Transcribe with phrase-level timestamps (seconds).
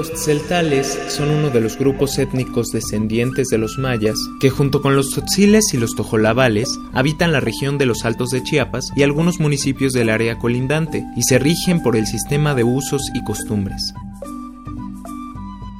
[0.00, 4.96] Los tzeltales son uno de los grupos étnicos descendientes de los mayas que junto con
[4.96, 9.40] los tzotziles y los tojolabales habitan la región de los Altos de Chiapas y algunos
[9.40, 13.92] municipios del área colindante y se rigen por el sistema de usos y costumbres.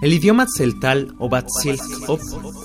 [0.02, 2.20] El idioma tzeltal o Batzilkop,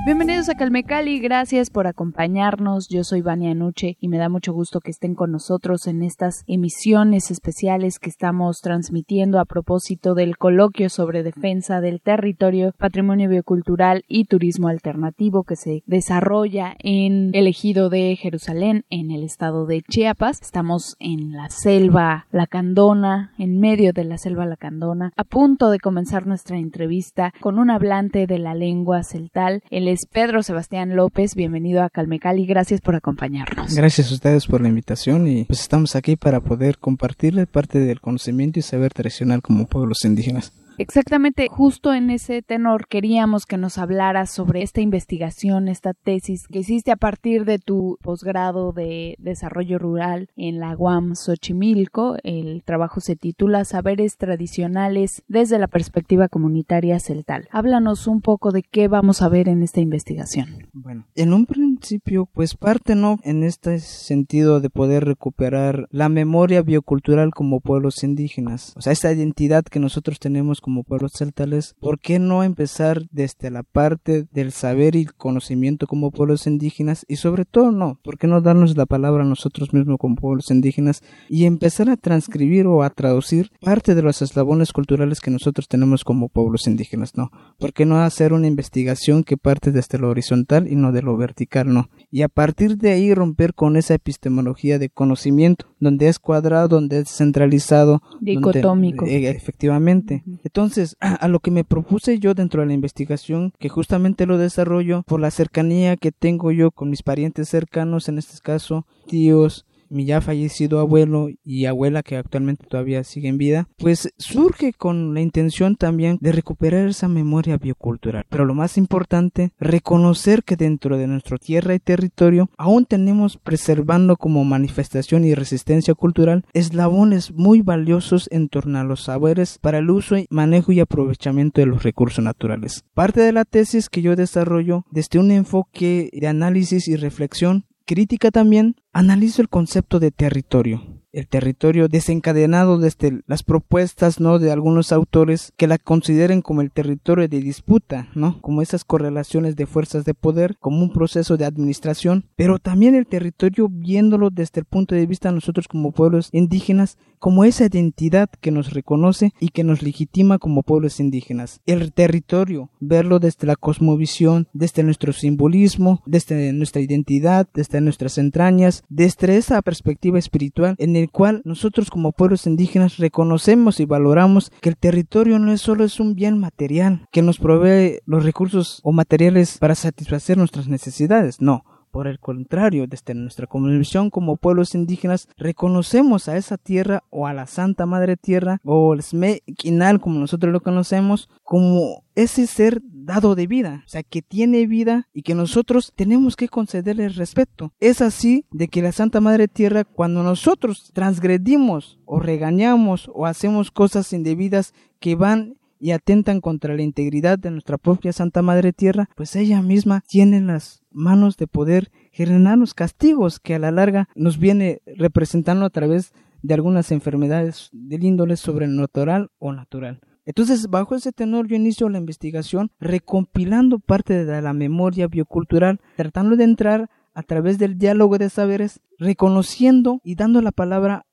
[0.06, 2.90] Bienvenidos a Calmecali, gracias por acompañarnos.
[2.90, 6.44] Yo soy Vania Nuche y me da mucho gusto que estén con nosotros en estas
[6.46, 14.04] emisiones especiales que estamos transmitiendo a propósito del coloquio sobre defensa del territorio, patrimonio biocultural
[14.10, 19.84] y turismo alternativo que se desarrolla en el ejido de Jerusalén, en el estado de
[19.90, 20.42] Chiapas.
[20.42, 26.28] Estamos en la selva lacandona, en medio de la selva lacandona, a punto de comenzar
[26.28, 29.64] nuestra entrevista con un hablante de la lengua celtal.
[29.72, 31.36] El es Pedro Sebastián López.
[31.36, 32.48] Bienvenido a Calmecali.
[32.48, 33.76] Gracias por acompañarnos.
[33.76, 38.02] Gracias a ustedes por la invitación y pues estamos aquí para poder compartirle parte del
[38.02, 40.52] conocimiento y saber tradicional como pueblos indígenas.
[40.78, 46.60] Exactamente, justo en ese tenor queríamos que nos hablaras sobre esta investigación, esta tesis que
[46.60, 52.18] hiciste a partir de tu posgrado de desarrollo rural en la UAM Xochimilco.
[52.24, 57.48] El trabajo se titula Saberes tradicionales desde la perspectiva comunitaria celtal.
[57.52, 60.68] Háblanos un poco de qué vamos a ver en esta investigación.
[60.74, 63.20] Bueno, en un principio, pues parte, ¿no?
[63.24, 69.12] En este sentido de poder recuperar la memoria biocultural como pueblos indígenas, o sea, esta
[69.12, 74.52] identidad que nosotros tenemos como pueblos celtales, ¿por qué no empezar desde la parte del
[74.52, 77.06] saber y conocimiento como pueblos indígenas?
[77.08, 80.50] Y sobre todo, no, ¿por qué no darnos la palabra a nosotros mismos como pueblos
[80.50, 85.68] indígenas y empezar a transcribir o a traducir parte de los eslabones culturales que nosotros
[85.68, 87.16] tenemos como pueblos indígenas?
[87.16, 91.02] No, ¿por qué no hacer una investigación que parte desde lo horizontal y no de
[91.02, 91.74] lo vertical?
[91.74, 96.68] No, y a partir de ahí romper con esa epistemología de conocimiento, donde es cuadrado,
[96.68, 99.06] donde es centralizado, dicotómico.
[99.06, 100.24] Eh, efectivamente.
[100.44, 105.04] Entonces, a, lo que me propuse yo dentro de la investigación, que justamente lo desarrollo
[105.04, 110.06] por la cercanía que tengo yo con mis parientes cercanos, en este caso tíos, mi
[110.06, 115.22] ya fallecido abuelo y abuela que actualmente todavía sigue en vida, pues surge con la
[115.22, 118.26] intención también de recuperar esa memoria biocultural.
[118.30, 124.18] Pero lo más importante, reconocer que dentro de nuestra tierra y territorio aún tenemos preservando
[124.18, 129.90] como manifestación y resistencia cultural eslabones muy valiosos en torno a los saberes para el
[129.90, 132.84] uso, manejo y aprovechamiento de los recursos naturales.
[132.94, 138.32] Parte de la tesis que yo desarrollo desde un enfoque de análisis y reflexión crítica
[138.32, 144.92] también, analizo el concepto de territorio el territorio desencadenado desde las propuestas no de algunos
[144.92, 150.06] autores que la consideren como el territorio de disputa no como esas correlaciones de fuerzas
[150.06, 154.96] de poder como un proceso de administración pero también el territorio viéndolo desde el punto
[154.96, 159.64] de vista de nosotros como pueblos indígenas como esa identidad que nos reconoce y que
[159.64, 161.62] nos legitima como pueblos indígenas.
[161.66, 168.83] El territorio verlo desde la cosmovisión desde nuestro simbolismo desde nuestra identidad desde nuestras entrañas
[168.90, 174.70] desde esa perspectiva espiritual en el cual nosotros como pueblos indígenas reconocemos y valoramos que
[174.70, 178.92] el territorio no es solo es un bien material que nos provee los recursos o
[178.92, 181.64] materiales para satisfacer nuestras necesidades, no,
[181.94, 187.34] por el contrario, desde nuestra convicción como pueblos indígenas, reconocemos a esa tierra o a
[187.34, 193.36] la Santa Madre Tierra o el Sme-Kinal como nosotros lo conocemos como ese ser dado
[193.36, 197.74] de vida, o sea, que tiene vida y que nosotros tenemos que concederle respeto.
[197.80, 203.72] Es así de que la Santa Madre Tierra, cuando nosotros transgredimos o regañamos o hacemos
[203.72, 209.10] cosas indebidas que van y atentan contra la integridad de nuestra propia Santa Madre Tierra,
[209.16, 214.08] pues ella misma tiene las manos de poder generar los castigos que a la larga
[214.16, 220.00] nos viene representando a través de algunas enfermedades del índole sobrenatural o natural.
[220.26, 226.36] Entonces, bajo ese tenor, yo inicio la investigación recompilando parte de la memoria biocultural, tratando
[226.36, 231.06] de entrar a través del diálogo de saberes, reconociendo y dando la palabra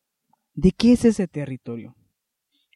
[0.55, 1.97] de qué es ese territorio.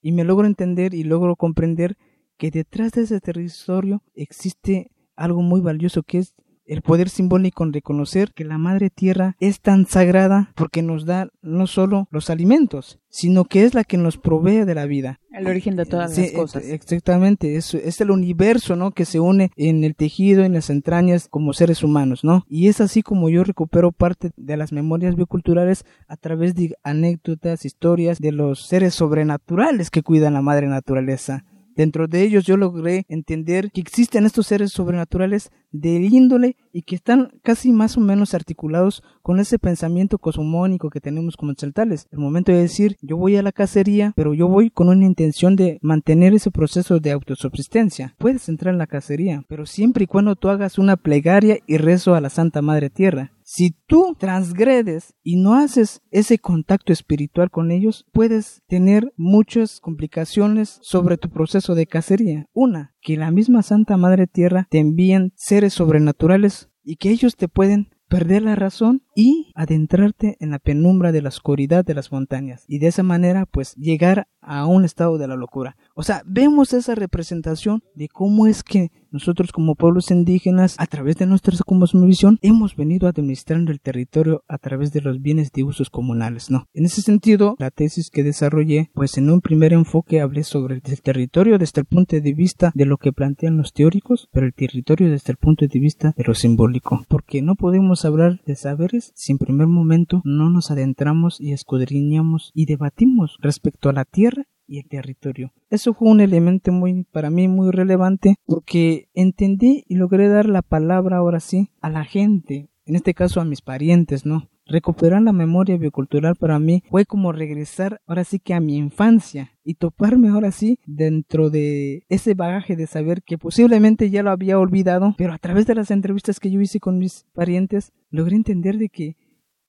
[0.03, 1.97] Y me logro entender y logro comprender
[2.37, 6.35] que detrás de ese territorio existe algo muy valioso que es
[6.67, 11.29] el poder simbólico en reconocer que la madre tierra es tan sagrada porque nos da
[11.43, 15.21] no solo los alimentos, sino que es la que nos provee de la vida.
[15.33, 16.65] El origen de todas las cosas.
[16.65, 18.93] Exactamente, es, es el universo, ¿no?
[18.93, 22.45] Que se une en el tejido, en las entrañas como seres humanos, ¿no?
[22.49, 27.65] Y es así como yo recupero parte de las memorias bioculturales a través de anécdotas,
[27.65, 31.45] historias de los seres sobrenaturales que cuidan la madre naturaleza.
[31.77, 36.95] Dentro de ellos yo logré entender que existen estos seres sobrenaturales del índole y que
[36.95, 42.07] están casi más o menos articulados con ese pensamiento cosmónico que tenemos como celtales.
[42.13, 45.57] El momento de decir yo voy a la cacería, pero yo voy con una intención
[45.57, 48.15] de mantener ese proceso de autosubsistencia.
[48.19, 52.15] Puedes entrar en la cacería, pero siempre y cuando tú hagas una plegaria y rezo
[52.15, 53.33] a la Santa Madre Tierra.
[53.57, 60.81] Si tú transgredes y no haces ese contacto espiritual con ellos, puedes tener muchas complicaciones
[60.83, 62.49] sobre tu proceso de cacería.
[62.53, 67.47] Una, que la misma Santa Madre Tierra te envíen seres sobrenaturales y que ellos te
[67.47, 72.65] pueden perder la razón y adentrarte en la penumbra de la oscuridad de las montañas
[72.67, 75.77] y de esa manera pues llegar a un estado de la locura.
[75.97, 81.17] O sea, vemos esa representación de cómo es que nosotros como pueblos indígenas, a través
[81.17, 85.91] de nuestra cosmovisión, hemos venido administrando el territorio a través de los bienes de usos
[85.91, 86.67] comunales, ¿no?
[86.75, 90.83] En ese sentido, la tesis que desarrollé, pues en un primer enfoque hablé sobre el
[90.83, 95.09] territorio desde el punto de vista de lo que plantean los teóricos, pero el territorio
[95.09, 99.31] desde el punto de vista de lo simbólico, porque no podemos hablar de saberes si
[99.31, 104.49] en primer momento no nos adentramos y escudriñamos y debatimos respecto a la tierra
[104.79, 105.53] el territorio.
[105.71, 110.63] Eso fue un elemento muy, para mí, muy relevante porque entendí y logré dar la
[110.63, 114.49] palabra ahora sí a la gente, en este caso a mis parientes, ¿no?
[114.67, 119.51] Recuperar la memoria biocultural para mí fue como regresar ahora sí que a mi infancia
[119.63, 124.59] y toparme ahora sí dentro de ese bagaje de saber que posiblemente ya lo había
[124.59, 128.79] olvidado, pero a través de las entrevistas que yo hice con mis parientes logré entender
[128.79, 129.17] de que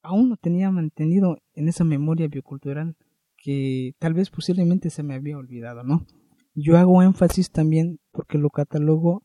[0.02, 2.96] aún lo tenía mantenido en esa memoria biocultural
[3.46, 6.04] que tal vez posiblemente se me había olvidado, ¿no?
[6.56, 9.22] Yo hago énfasis también porque lo catalogo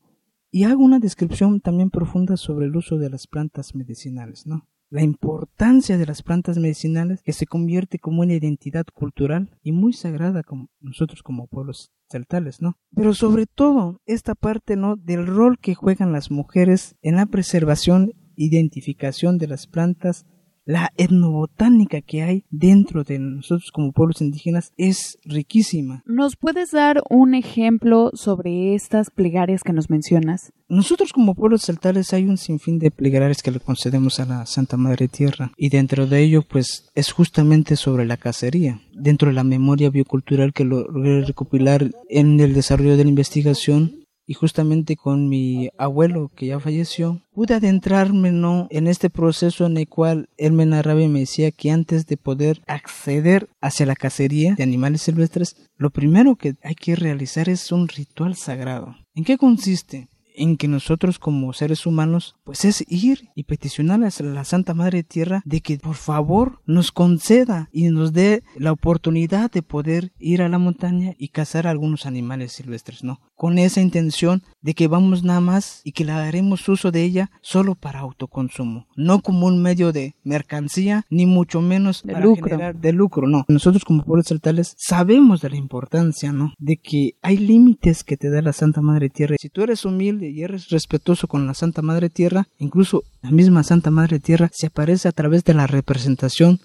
[0.48, 4.68] y hago una descripción también profunda sobre el uso de las plantas medicinales, ¿no?
[4.90, 9.92] La importancia de las plantas medicinales que se convierte como una identidad cultural y muy
[9.92, 12.76] sagrada como nosotros como pueblos celtales, ¿no?
[12.94, 14.94] Pero sobre todo esta parte, ¿no?
[14.94, 20.26] Del rol que juegan las mujeres en la preservación, identificación de las plantas
[20.64, 26.02] la etnobotánica que hay dentro de nosotros como pueblos indígenas es riquísima.
[26.06, 30.52] ¿Nos puedes dar un ejemplo sobre estas plegarias que nos mencionas?
[30.68, 34.76] Nosotros como pueblos celtales hay un sinfín de plegarias que le concedemos a la Santa
[34.76, 38.80] Madre Tierra y dentro de ello pues es justamente sobre la cacería.
[38.94, 44.01] Dentro de la memoria biocultural que logré recopilar en el desarrollo de la investigación
[44.32, 48.66] y justamente con mi abuelo que ya falleció, pude adentrarme ¿no?
[48.70, 52.16] en este proceso en el cual él me narraba y me decía que antes de
[52.16, 57.72] poder acceder hacia la cacería de animales silvestres, lo primero que hay que realizar es
[57.72, 58.96] un ritual sagrado.
[59.14, 60.08] ¿En qué consiste?
[60.34, 65.02] en que nosotros como seres humanos pues es ir y peticionar a la Santa Madre
[65.02, 70.42] Tierra de que por favor nos conceda y nos dé la oportunidad de poder ir
[70.42, 73.20] a la montaña y cazar algunos animales silvestres, ¿no?
[73.42, 77.32] Con esa intención de que vamos nada más y que la haremos uso de ella
[77.40, 82.44] solo para autoconsumo, no como un medio de mercancía, ni mucho menos de para lucro.
[82.44, 83.44] generar de lucro, no.
[83.48, 86.54] Nosotros como pueblos celtales sabemos de la importancia, ¿no?
[86.60, 89.34] De que hay límites que te da la Santa Madre Tierra.
[89.40, 93.64] Si tú eres humilde y eres respetuoso con la Santa Madre Tierra, incluso la misma
[93.64, 96.60] Santa Madre Tierra se aparece a través de la representación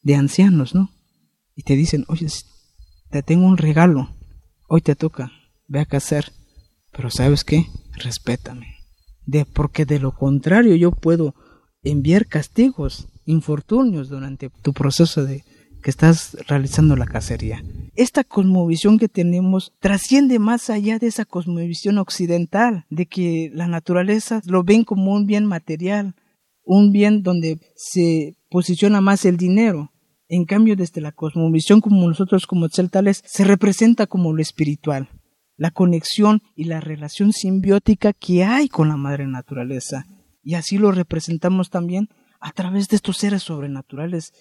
[0.00, 0.88] de ancianos, ¿no?
[1.54, 2.28] Y te dicen, oye,
[3.10, 4.08] te tengo un regalo,
[4.66, 5.30] hoy te toca,
[5.66, 6.32] ve a hacer,
[6.92, 7.66] pero ¿sabes qué?
[7.94, 8.66] Respétame.
[9.24, 11.34] De, porque de lo contrario yo puedo
[11.82, 15.44] enviar castigos, infortunios durante tu proceso de
[15.82, 17.62] que estás realizando la cacería.
[17.94, 24.40] Esta cosmovisión que tenemos trasciende más allá de esa cosmovisión occidental, de que la naturaleza
[24.46, 26.14] lo ven como un bien material,
[26.64, 29.90] un bien donde se posiciona más el dinero.
[30.28, 35.10] En cambio, desde la cosmovisión como nosotros como celtales, se representa como lo espiritual,
[35.62, 40.06] la conexión y la relación simbiótica que hay con la madre naturaleza.
[40.42, 42.08] Y así lo representamos también
[42.40, 44.32] a través de estos seres sobrenaturales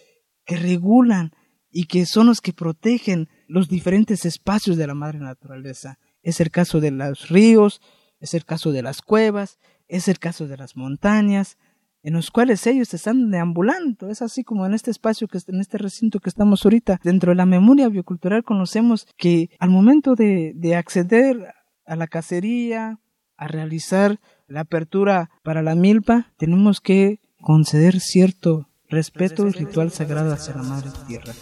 [0.45, 1.29] que regulan
[1.69, 5.99] y que son los que protegen los diferentes espacios de la madre naturaleza.
[6.23, 7.81] Es el caso de los ríos,
[8.19, 11.59] es el caso de las cuevas, es el caso de las montañas,
[12.03, 14.09] en los cuales ellos están deambulando.
[14.09, 16.99] Es así como en este espacio, que en este recinto que estamos ahorita.
[17.03, 21.53] Dentro de la memoria biocultural conocemos que al momento de, de acceder
[21.85, 22.99] a la cacería,
[23.37, 30.33] a realizar la apertura para la milpa, tenemos que conceder cierto respeto y ritual sagrado
[30.33, 31.33] hacia la Madre Tierra.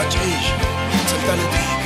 [0.00, 0.54] I change,
[1.50, 1.79] till.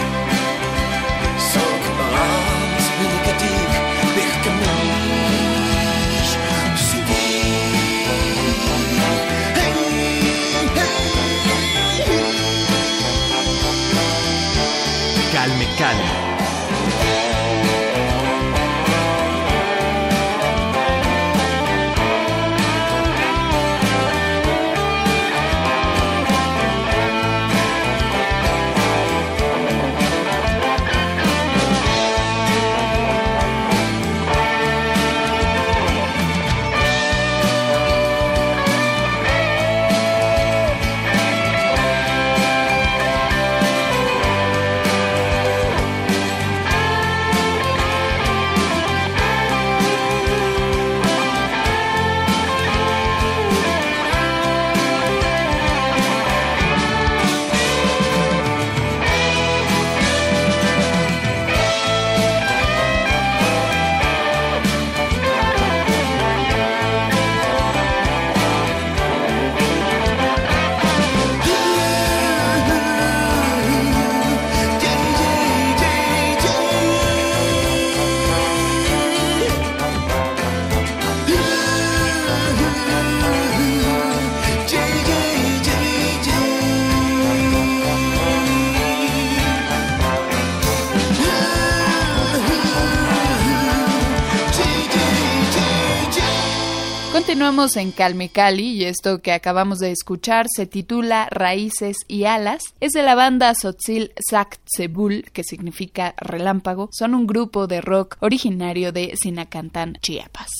[97.65, 102.63] En Calme Cali y esto que acabamos de escuchar se titula Raíces y Alas.
[102.79, 106.91] Es de la banda Sotzil Saktsebul, que significa relámpago.
[106.93, 110.51] Son un grupo de rock originario de Sinacantán, Chiapas.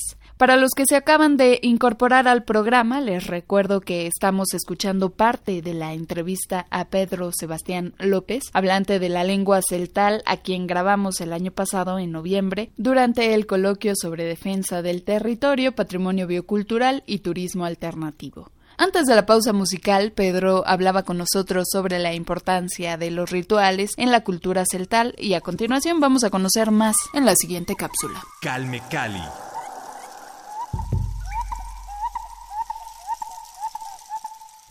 [0.45, 5.63] Para los que se acaban de incorporar al programa, les recuerdo que estamos escuchando parte
[5.63, 11.23] de la entrevista a Pedro Sebastián López, hablante de la lengua celtal, a quien grabamos
[11.23, 17.21] el año pasado en noviembre, durante el coloquio sobre defensa del territorio, patrimonio biocultural y
[17.21, 18.51] turismo alternativo.
[18.77, 23.93] Antes de la pausa musical, Pedro hablaba con nosotros sobre la importancia de los rituales
[23.97, 28.23] en la cultura celtal y a continuación vamos a conocer más en la siguiente cápsula.
[28.43, 29.23] Calme Cali.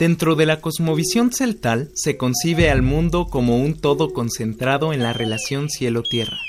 [0.03, 5.13] Dentro de la cosmovisión celtal se concibe al mundo como un todo concentrado en la
[5.13, 6.41] relación cielo-tierra.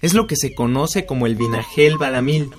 [0.00, 2.52] Es lo que se conoce como el vinagel balamil.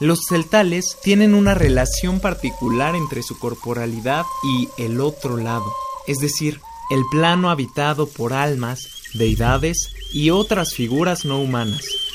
[0.00, 5.70] Los celtales tienen una relación particular entre su corporalidad y el otro lado,
[6.06, 8.80] es decir, el plano habitado por almas,
[9.12, 12.09] deidades y otras figuras no humanas.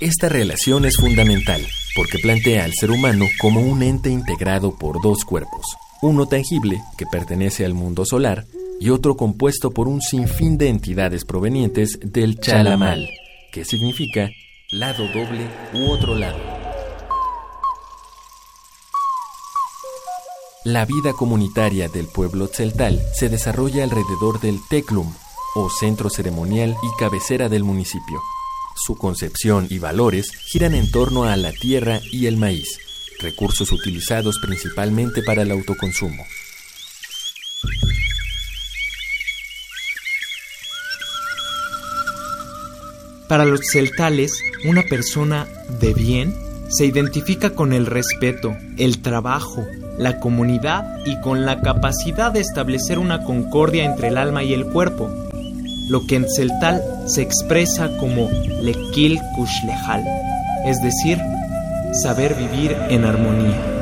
[0.00, 5.24] Esta relación es fundamental porque plantea al ser humano como un ente integrado por dos
[5.24, 5.64] cuerpos,
[6.02, 8.44] uno tangible que pertenece al mundo solar
[8.80, 13.08] y otro compuesto por un sinfín de entidades provenientes del chalamal,
[13.52, 14.30] que significa
[14.72, 16.38] lado doble u otro lado.
[20.64, 25.12] La vida comunitaria del pueblo tzeltal se desarrolla alrededor del Teclum,
[25.54, 28.20] o centro ceremonial y cabecera del municipio.
[28.74, 32.78] Su concepción y valores giran en torno a la tierra y el maíz,
[33.20, 36.24] recursos utilizados principalmente para el autoconsumo.
[43.28, 45.46] Para los celtales, una persona
[45.80, 46.34] de bien
[46.68, 49.64] se identifica con el respeto, el trabajo,
[49.98, 54.66] la comunidad y con la capacidad de establecer una concordia entre el alma y el
[54.66, 55.08] cuerpo,
[55.88, 58.30] lo que en celtal se expresa como
[58.62, 60.04] lequil kushlejal,
[60.64, 61.18] es decir,
[62.02, 63.74] saber vivir en armonía.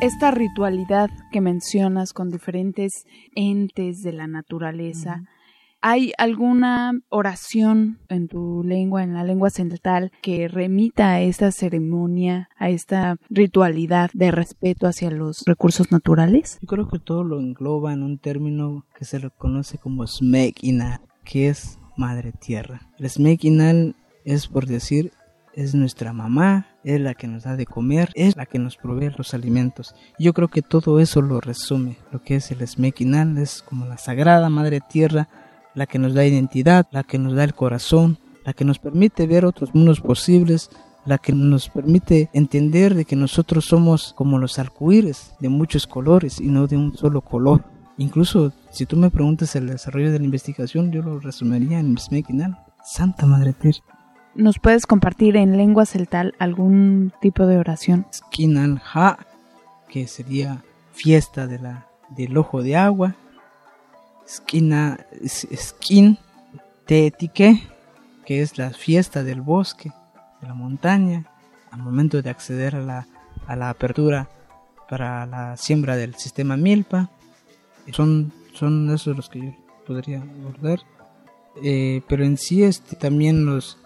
[0.00, 2.92] Esta ritualidad que mencionas con diferentes
[3.34, 5.22] entes de la naturaleza,
[5.88, 12.48] ¿hay alguna oración en tu lengua, en la lengua central, que remita a esta ceremonia,
[12.58, 16.58] a esta ritualidad de respeto hacia los recursos naturales?
[16.60, 21.02] Yo creo que todo lo engloba en un término que se le conoce como Smekinal,
[21.24, 22.80] que es madre tierra.
[22.98, 25.12] El Smekinal es por decir
[25.54, 29.10] es nuestra mamá, es la que nos da de comer, es la que nos provee
[29.16, 29.94] los alimentos.
[30.18, 31.96] Yo creo que todo eso lo resume.
[32.10, 35.28] Lo que es el Smekinal es como la sagrada madre tierra,
[35.76, 39.28] la que nos da identidad, la que nos da el corazón, la que nos permite
[39.28, 40.70] ver otros mundos posibles,
[41.04, 46.40] la que nos permite entender de que nosotros somos como los arcoíris, de muchos colores
[46.40, 47.62] y no de un solo color.
[47.98, 52.58] Incluso si tú me preguntas el desarrollo de la investigación, yo lo resumiría en Smekinal.
[52.84, 53.80] Santa Madre Tierra.
[54.34, 58.06] ¿Nos puedes compartir en lengua celtal algún tipo de oración?
[58.12, 59.18] Skinal Ha,
[59.88, 60.62] que sería
[60.92, 63.16] fiesta de la, del ojo de agua.
[64.28, 66.18] Skina, es- Skin
[66.86, 67.62] Tetique,
[68.24, 69.92] que es la fiesta del bosque,
[70.40, 71.26] de la montaña,
[71.70, 73.06] al momento de acceder a la,
[73.46, 74.28] a la apertura
[74.88, 77.10] para la siembra del sistema Milpa.
[77.92, 79.54] Son, son esos los que yo
[79.86, 80.80] podría abordar.
[81.62, 83.78] Eh, pero en sí este, también los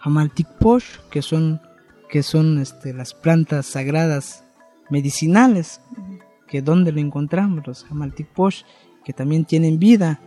[0.00, 1.60] Hamaltikposh, que son,
[2.08, 4.44] que son este, las plantas sagradas
[4.90, 5.80] medicinales,
[6.48, 8.62] que donde lo encontramos, los Hamaltikposh,
[9.04, 10.20] que también tienen vida.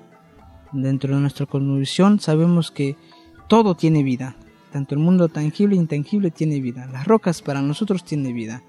[0.72, 2.98] Dentro de nuestra cosmovisión sabemos que
[3.48, 4.36] todo tiene vida,
[4.72, 6.88] tanto el mundo tangible e intangible tiene vida.
[6.92, 8.64] Las rocas para nosotros tienen vida.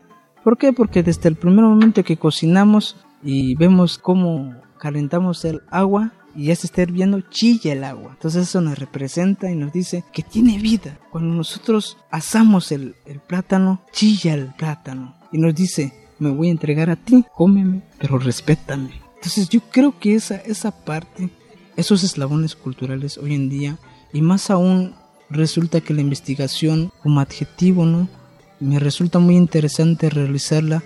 [0.45, 0.73] ¿Por qué?
[0.73, 6.57] Porque desde el primer momento que cocinamos y vemos cómo calentamos el agua y ya
[6.57, 8.13] se está hirviendo, chilla el agua.
[8.13, 10.99] Entonces eso nos representa y nos dice que tiene vida.
[11.11, 16.53] Cuando nosotros asamos el, el plátano, chilla el plátano y nos dice, me voy a
[16.53, 19.06] entregar a ti, cómeme, pero respétame.
[19.27, 21.31] Entonces yo creo que esa, esa parte,
[21.77, 23.77] esos eslabones culturales hoy en día,
[24.13, 24.95] y más aún
[25.29, 28.09] resulta que la investigación como adjetivo, ¿no?
[28.61, 30.85] Me resulta muy interesante realizarla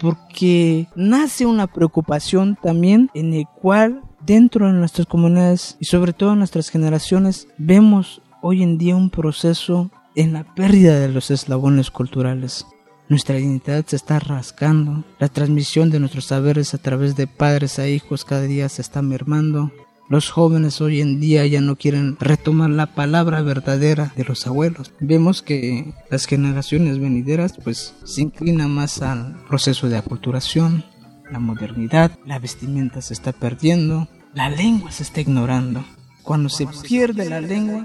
[0.00, 6.32] porque nace una preocupación también en el cual dentro de nuestras comunidades y sobre todo
[6.32, 11.90] en nuestras generaciones vemos hoy en día un proceso en la pérdida de los eslabones
[11.90, 12.64] culturales.
[13.08, 15.04] Nuestra identidad se está rascando.
[15.20, 19.00] La transmisión de nuestros saberes a través de padres a hijos cada día se está
[19.00, 19.70] mermando.
[20.08, 24.92] Los jóvenes hoy en día ya no quieren retomar la palabra verdadera de los abuelos.
[25.00, 30.84] Vemos que las generaciones venideras pues se inclinan más al proceso de aculturación,
[31.30, 35.84] la modernidad, la vestimenta se está perdiendo, la lengua se está ignorando.
[36.22, 37.84] Cuando se pierde la lengua,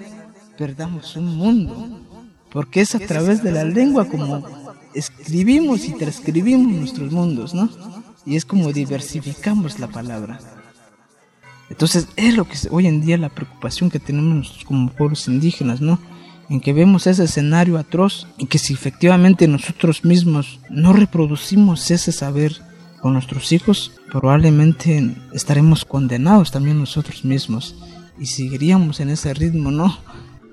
[0.60, 2.02] perdamos un mundo,
[2.52, 4.44] porque es a través de la lengua como
[4.94, 7.70] escribimos y transcribimos nuestros mundos, ¿no?
[8.26, 10.40] Y es como diversificamos la palabra.
[11.70, 15.80] Entonces es lo que es hoy en día la preocupación que tenemos como pueblos indígenas,
[15.82, 16.00] ¿no?
[16.50, 22.12] En que vemos ese escenario atroz y que si efectivamente nosotros mismos no reproducimos ese
[22.12, 22.62] saber
[23.02, 27.76] con nuestros hijos, probablemente estaremos condenados también nosotros mismos
[28.20, 29.98] y seguiríamos en ese ritmo, ¿no?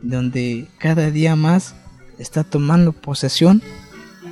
[0.03, 1.75] Donde cada día más
[2.19, 3.61] está tomando posesión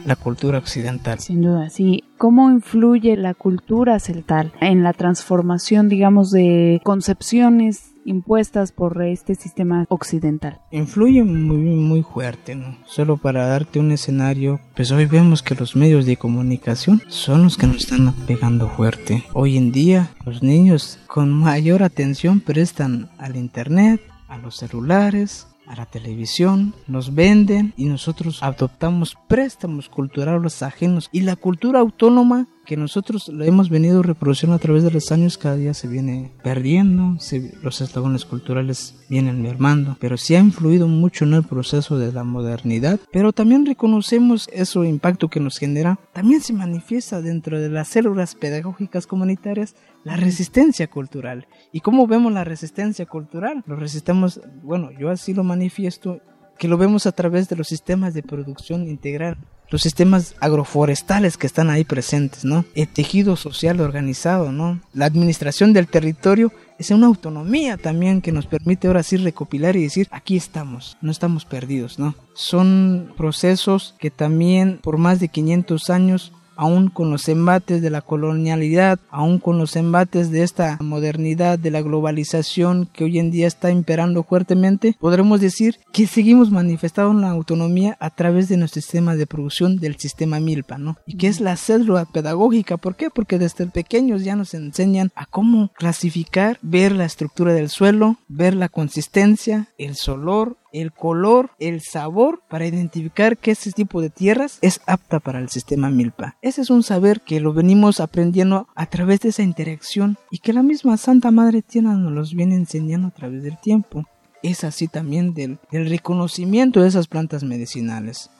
[0.04, 1.18] la cultura occidental.
[1.18, 2.04] Sin duda, sí.
[2.18, 9.84] ¿Cómo influye la cultura celtal en la transformación, digamos, de concepciones impuestas por este sistema
[9.88, 10.60] occidental?
[10.70, 12.78] Influye muy, muy fuerte, ¿no?
[12.86, 17.56] Solo para darte un escenario, pues hoy vemos que los medios de comunicación son los
[17.58, 19.24] que nos están pegando fuerte.
[19.34, 25.76] Hoy en día, los niños con mayor atención prestan al Internet, a los celulares, a
[25.76, 31.08] la televisión, nos venden y nosotros adoptamos préstamos culturales ajenos.
[31.12, 35.38] Y la cultura autónoma que nosotros lo hemos venido reproduciendo a través de los años
[35.38, 37.16] cada día se viene perdiendo,
[37.62, 42.24] los eslagones culturales vienen mermando, pero sí ha influido mucho en el proceso de la
[42.24, 47.88] modernidad, pero también reconocemos ese impacto que nos genera, también se manifiesta dentro de las
[47.88, 51.46] células pedagógicas comunitarias la resistencia cultural.
[51.72, 53.64] ¿Y cómo vemos la resistencia cultural?
[53.66, 56.20] Lo resistemos, bueno, yo así lo manifiesto,
[56.58, 59.36] que lo vemos a través de los sistemas de producción integral
[59.70, 62.64] los sistemas agroforestales que están ahí presentes, ¿no?
[62.74, 64.80] El tejido social organizado, ¿no?
[64.94, 69.82] La administración del territorio es una autonomía también que nos permite ahora sí recopilar y
[69.82, 72.14] decir, aquí estamos, no estamos perdidos, ¿no?
[72.34, 78.00] Son procesos que también por más de 500 años aún con los embates de la
[78.00, 83.46] colonialidad, aún con los embates de esta modernidad, de la globalización que hoy en día
[83.46, 89.16] está imperando fuertemente, podremos decir que seguimos manifestando la autonomía a través de nuestro sistema
[89.16, 90.96] de producción del sistema Milpa, ¿no?
[91.06, 93.10] Y que es la célula pedagógica, ¿por qué?
[93.10, 98.54] Porque desde pequeños ya nos enseñan a cómo clasificar, ver la estructura del suelo, ver
[98.54, 104.58] la consistencia, el solor, el color, el sabor, para identificar que ese tipo de tierras
[104.62, 106.36] es apta para el sistema milpa.
[106.42, 110.52] Ese es un saber que lo venimos aprendiendo a través de esa interacción y que
[110.52, 114.04] la misma Santa Madre Tierra nos los viene enseñando a través del tiempo.
[114.42, 118.30] Es así también del, del reconocimiento de esas plantas medicinales.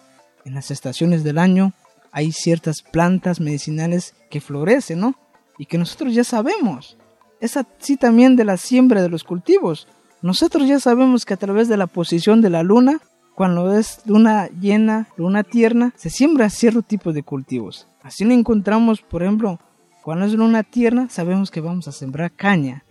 [0.45, 1.73] En las estaciones del año
[2.13, 5.15] hay ciertas plantas medicinales que florecen, ¿no?
[5.59, 6.97] Y que nosotros ya sabemos.
[7.41, 9.89] Es así también de la siembra de los cultivos.
[10.23, 13.01] Nosotros ya sabemos que a través de la posición de la luna,
[13.35, 17.87] cuando es luna llena, luna tierna, se siembra cierto tipo de cultivos.
[18.03, 19.61] Así lo encontramos, por ejemplo,
[20.03, 22.85] cuando es luna tierna, sabemos que vamos a sembrar caña.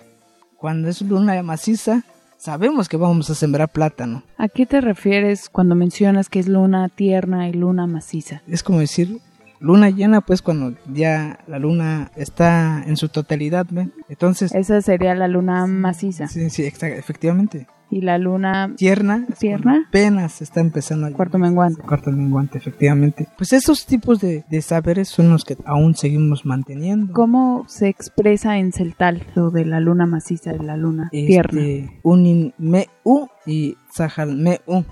[0.57, 2.03] Cuando es luna maciza,
[2.37, 4.23] sabemos que vamos a sembrar plátano.
[4.37, 8.43] ¿A qué te refieres cuando mencionas que es luna tierna y luna maciza?
[8.47, 9.19] Es como decir,
[9.65, 13.93] luna llena, pues cuando ya la luna está en su totalidad, ¿ven?
[14.09, 14.53] Entonces...
[14.53, 16.27] Esa sería la luna maciza.
[16.27, 17.67] Sí, sí, efectivamente.
[17.89, 21.07] Y la luna tierna, tierna, apenas está empezando.
[21.07, 21.81] A cuarto menguante.
[21.83, 23.27] Cuarto menguante, efectivamente.
[23.37, 27.13] Pues esos tipos de, de, saberes son los que aún seguimos manteniendo.
[27.13, 31.61] ¿Cómo se expresa en celtal lo de la luna maciza y la luna este, tierna?
[32.01, 34.83] Unin me u y sahal me u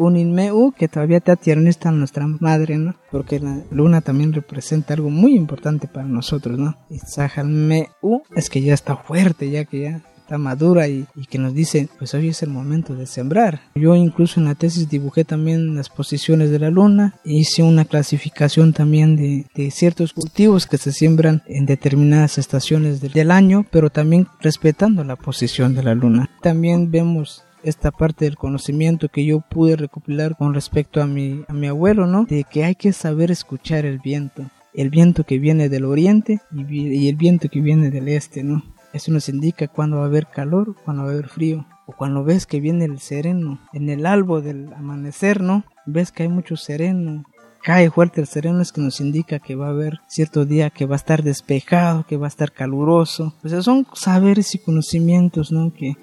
[0.00, 1.32] Uninmeu, que todavía te
[1.68, 2.94] está nuestra madre, ¿no?
[3.12, 6.76] Porque la luna también representa algo muy importante para nosotros, ¿no?
[6.88, 11.38] Y Sajalmeu es que ya está fuerte, ya que ya está madura y, y, que
[11.38, 13.60] nos dice, pues hoy es el momento de sembrar.
[13.74, 18.72] Yo incluso en la tesis dibujé también las posiciones de la luna, hice una clasificación
[18.72, 23.90] también de, de ciertos cultivos que se siembran en determinadas estaciones del, del año, pero
[23.90, 26.30] también respetando la posición de la luna.
[26.40, 31.52] También vemos esta parte del conocimiento que yo pude recopilar con respecto a mi, a
[31.52, 32.24] mi abuelo, ¿no?
[32.24, 34.50] De que hay que saber escuchar el viento.
[34.72, 38.62] El viento que viene del oriente y, el viento que viene del este, ¿no?
[38.92, 41.66] Eso nos indica cuándo va a haber calor, cuándo va a haber frío.
[41.86, 43.60] O cuando ves que viene el sereno.
[43.72, 45.64] En el albo del amanecer, ¿no?
[45.86, 47.24] Ves que hay mucho sereno.
[47.62, 50.86] Cae fuerte el sereno es que nos indica que va a haber cierto día que
[50.86, 53.34] va a estar despejado, que va a estar caluroso.
[53.44, 55.72] Sea, son saberes y conocimientos, ¿no?
[55.74, 55.96] Que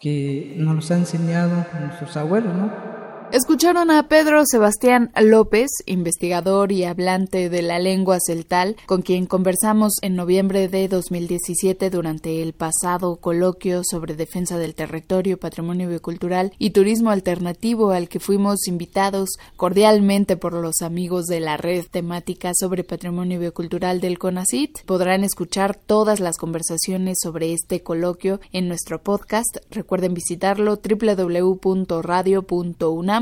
[0.00, 2.97] que nos los ha enseñado nuestros abuelos, ¿no?
[3.30, 9.98] Escucharon a Pedro Sebastián López, investigador y hablante de la lengua celtal, con quien conversamos
[10.00, 16.70] en noviembre de 2017 durante el pasado coloquio sobre defensa del territorio, patrimonio biocultural y
[16.70, 22.82] turismo alternativo al que fuimos invitados cordialmente por los amigos de la red temática sobre
[22.82, 24.86] patrimonio biocultural del CONACIT.
[24.86, 29.58] Podrán escuchar todas las conversaciones sobre este coloquio en nuestro podcast.
[29.70, 33.17] Recuerden visitarlo www.radio.unam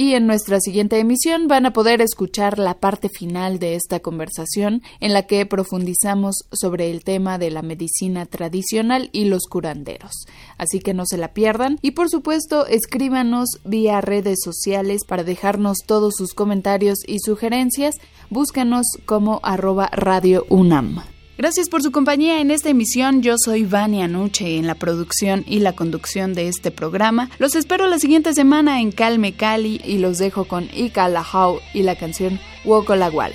[0.00, 4.82] y en nuestra siguiente emisión van a poder escuchar la parte final de esta conversación
[4.98, 10.12] en la que profundizamos sobre el tema de la medicina tradicional y los curanderos.
[10.56, 15.80] Así que no se la pierdan y por supuesto escríbanos vía redes sociales para dejarnos
[15.84, 17.96] todos sus comentarios y sugerencias.
[18.30, 21.02] Búscanos como arroba radio UNAM.
[21.40, 23.22] Gracias por su compañía en esta emisión.
[23.22, 27.30] Yo soy Vania Nuche en la producción y la conducción de este programa.
[27.38, 31.82] Los espero la siguiente semana en Calme Cali y los dejo con Ika Lahau y
[31.82, 33.32] la canción Woko Lagual.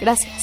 [0.00, 0.42] Gracias.